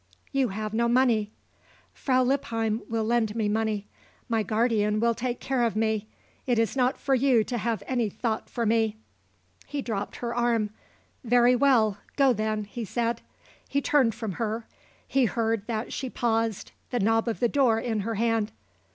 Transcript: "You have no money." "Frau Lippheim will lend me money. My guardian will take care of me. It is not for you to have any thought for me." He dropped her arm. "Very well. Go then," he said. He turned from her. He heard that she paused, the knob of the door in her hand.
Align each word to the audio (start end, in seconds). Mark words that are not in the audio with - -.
"You 0.31 0.47
have 0.47 0.73
no 0.73 0.87
money." 0.87 1.29
"Frau 1.93 2.23
Lippheim 2.23 2.81
will 2.89 3.03
lend 3.03 3.35
me 3.35 3.47
money. 3.47 3.87
My 4.27 4.41
guardian 4.41 4.99
will 4.99 5.13
take 5.13 5.39
care 5.39 5.61
of 5.63 5.75
me. 5.75 6.07
It 6.47 6.57
is 6.57 6.75
not 6.75 6.97
for 6.97 7.13
you 7.13 7.43
to 7.43 7.59
have 7.59 7.83
any 7.85 8.09
thought 8.09 8.49
for 8.49 8.65
me." 8.65 8.97
He 9.67 9.83
dropped 9.83 10.15
her 10.15 10.33
arm. 10.33 10.71
"Very 11.23 11.55
well. 11.55 11.99
Go 12.15 12.33
then," 12.33 12.63
he 12.63 12.83
said. 12.83 13.21
He 13.69 13.79
turned 13.79 14.15
from 14.15 14.31
her. 14.41 14.65
He 15.07 15.25
heard 15.25 15.67
that 15.67 15.93
she 15.93 16.09
paused, 16.09 16.71
the 16.89 16.99
knob 16.99 17.27
of 17.27 17.39
the 17.39 17.47
door 17.47 17.79
in 17.79 17.99
her 17.99 18.15
hand. 18.15 18.51